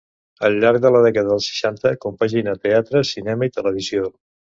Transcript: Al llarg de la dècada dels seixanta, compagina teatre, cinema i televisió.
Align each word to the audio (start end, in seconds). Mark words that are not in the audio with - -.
Al 0.47 0.55
llarg 0.61 0.77
de 0.85 0.91
la 0.93 1.01
dècada 1.05 1.29
dels 1.31 1.49
seixanta, 1.51 1.91
compagina 2.05 2.55
teatre, 2.63 3.03
cinema 3.11 3.49
i 3.51 3.55
televisió. 3.59 4.11